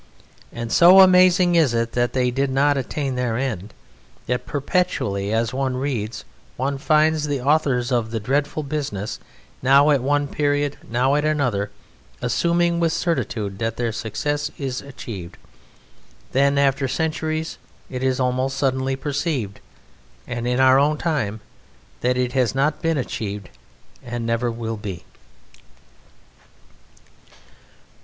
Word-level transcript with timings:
And 0.51 0.71
so 0.71 1.01
amazing 1.01 1.53
is 1.53 1.75
it 1.75 1.91
that 1.91 2.13
they 2.13 2.31
did 2.31 2.49
not 2.49 2.75
attain 2.75 3.13
their 3.13 3.37
end, 3.37 3.71
that 4.25 4.47
perpetually 4.47 5.31
as 5.31 5.53
one 5.53 5.77
reads 5.77 6.25
one 6.57 6.79
finds 6.79 7.25
the 7.27 7.39
authors 7.39 7.91
of 7.91 8.09
the 8.09 8.19
dreadful 8.19 8.63
business 8.63 9.19
now 9.61 9.91
at 9.91 10.01
one 10.01 10.27
period, 10.27 10.77
now 10.89 11.13
at 11.13 11.23
another, 11.23 11.69
assuming 12.19 12.79
with 12.79 12.91
certitude 12.93 13.59
that 13.59 13.77
their 13.77 13.91
success 13.91 14.49
is 14.57 14.81
achieved. 14.81 15.37
Then, 16.31 16.57
after 16.57 16.87
centuries, 16.87 17.59
it 17.87 18.01
is 18.01 18.19
almost 18.19 18.57
suddenly 18.57 18.95
perceived 18.95 19.59
and 20.25 20.47
in 20.47 20.59
our 20.59 20.79
own 20.79 20.97
time 20.97 21.41
that 21.99 22.17
it 22.17 22.31
has 22.33 22.55
not 22.55 22.81
been 22.81 22.97
achieved 22.97 23.49
and 24.01 24.25
never 24.25 24.49
will 24.49 24.77
be. 24.77 25.05